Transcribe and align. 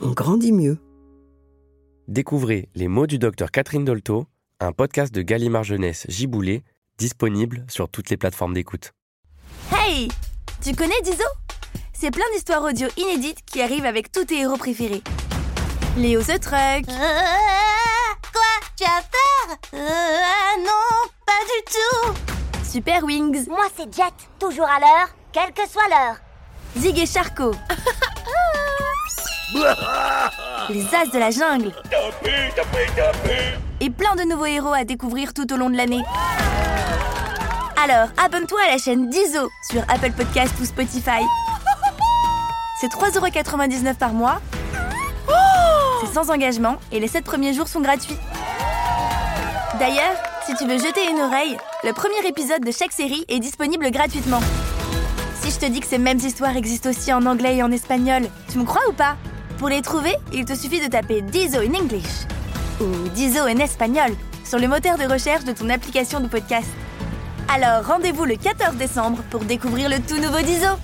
on 0.00 0.10
grandit 0.10 0.52
mieux. 0.52 0.78
Découvrez 2.08 2.68
Les 2.74 2.88
mots 2.88 3.06
du 3.06 3.18
docteur 3.18 3.50
Catherine 3.50 3.84
Dolto, 3.84 4.26
un 4.58 4.72
podcast 4.72 5.14
de 5.14 5.22
Gallimard 5.22 5.64
Jeunesse 5.64 6.06
Giboulé, 6.08 6.62
disponible 6.98 7.64
sur 7.68 7.88
toutes 7.88 8.10
les 8.10 8.16
plateformes 8.16 8.54
d'écoute. 8.54 8.92
Hey 9.72 10.08
Tu 10.62 10.74
connais 10.74 11.00
Dizo? 11.04 11.24
C'est 11.92 12.10
plein 12.10 12.24
d'histoires 12.34 12.64
audio 12.64 12.88
inédites 12.96 13.44
qui 13.44 13.60
arrivent 13.62 13.84
avec 13.86 14.10
tous 14.10 14.24
tes 14.24 14.40
héros 14.40 14.56
préférés. 14.56 15.02
Léo 15.96 16.20
the 16.22 16.40
Truck. 16.40 16.86
quoi? 16.86 18.50
Tu 18.76 18.84
as 18.84 19.02
peur? 19.02 19.56
Euh, 19.74 20.62
Non, 20.64 21.10
pas 21.26 21.40
du 21.44 21.72
tout. 21.72 22.64
Super 22.64 23.04
Wings. 23.04 23.46
Moi, 23.48 23.66
c'est 23.76 23.92
Jet, 23.94 24.14
toujours 24.38 24.66
à 24.68 24.78
l'heure, 24.80 25.08
quelle 25.32 25.52
que 25.52 25.68
soit 25.68 25.88
l'heure. 25.88 26.16
Zig 26.78 26.98
et 26.98 27.06
Charcot. 27.06 27.52
Les 30.70 30.94
As 30.94 31.06
de 31.12 31.18
la 31.18 31.30
jungle. 31.30 31.72
Et 33.80 33.90
plein 33.90 34.14
de 34.14 34.22
nouveaux 34.22 34.46
héros 34.46 34.72
à 34.72 34.84
découvrir 34.84 35.34
tout 35.34 35.52
au 35.52 35.56
long 35.56 35.70
de 35.70 35.76
l'année. 35.76 36.02
Alors, 37.82 38.08
abonne-toi 38.22 38.60
à 38.68 38.72
la 38.72 38.78
chaîne 38.78 39.08
Dizo 39.08 39.50
sur 39.70 39.82
Apple 39.88 40.12
Podcast 40.12 40.54
ou 40.60 40.64
Spotify. 40.64 41.24
C'est 42.80 42.92
3,99€ 42.92 43.94
par 43.94 44.12
mois. 44.12 44.40
C'est 46.00 46.12
sans 46.12 46.30
engagement 46.30 46.76
et 46.92 47.00
les 47.00 47.08
7 47.08 47.24
premiers 47.24 47.52
jours 47.52 47.68
sont 47.68 47.80
gratuits. 47.80 48.16
D'ailleurs, 49.78 50.14
si 50.46 50.54
tu 50.54 50.66
veux 50.66 50.78
jeter 50.78 51.10
une 51.10 51.20
oreille, 51.20 51.56
le 51.84 51.92
premier 51.92 52.26
épisode 52.26 52.64
de 52.64 52.70
chaque 52.70 52.92
série 52.92 53.24
est 53.28 53.40
disponible 53.40 53.90
gratuitement. 53.90 54.40
Si 55.42 55.50
je 55.50 55.58
te 55.58 55.66
dis 55.66 55.80
que 55.80 55.86
ces 55.86 55.98
mêmes 55.98 56.18
histoires 56.18 56.56
existent 56.56 56.90
aussi 56.90 57.12
en 57.12 57.24
anglais 57.26 57.56
et 57.56 57.62
en 57.62 57.72
espagnol, 57.72 58.22
tu 58.50 58.58
me 58.58 58.64
crois 58.64 58.82
ou 58.88 58.92
pas? 58.92 59.16
Pour 59.60 59.68
les 59.68 59.82
trouver, 59.82 60.14
il 60.32 60.46
te 60.46 60.54
suffit 60.54 60.80
de 60.80 60.86
taper 60.86 61.20
Dizo 61.20 61.58
in 61.58 61.74
English 61.74 62.24
ou 62.80 63.08
Dizo 63.10 63.40
en 63.42 63.58
espagnol 63.58 64.10
sur 64.42 64.58
le 64.58 64.66
moteur 64.66 64.96
de 64.96 65.04
recherche 65.04 65.44
de 65.44 65.52
ton 65.52 65.68
application 65.68 66.18
de 66.20 66.28
podcast. 66.28 66.70
Alors 67.46 67.84
rendez-vous 67.86 68.24
le 68.24 68.36
14 68.36 68.76
décembre 68.76 69.22
pour 69.28 69.40
découvrir 69.44 69.90
le 69.90 69.96
tout 69.98 70.16
nouveau 70.16 70.40
Dizo. 70.40 70.78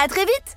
À 0.00 0.06
très 0.06 0.20
vite 0.20 0.56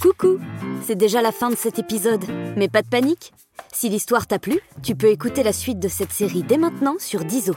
Coucou 0.00 0.38
C'est 0.86 0.94
déjà 0.94 1.22
la 1.22 1.32
fin 1.32 1.50
de 1.50 1.56
cet 1.56 1.80
épisode, 1.80 2.24
mais 2.56 2.68
pas 2.68 2.82
de 2.82 2.88
panique 2.88 3.32
Si 3.72 3.88
l'histoire 3.88 4.28
t'a 4.28 4.38
plu, 4.38 4.60
tu 4.84 4.94
peux 4.94 5.08
écouter 5.08 5.42
la 5.42 5.52
suite 5.52 5.80
de 5.80 5.88
cette 5.88 6.12
série 6.12 6.44
dès 6.44 6.56
maintenant 6.56 6.94
sur 7.00 7.24
Dizo. 7.24 7.56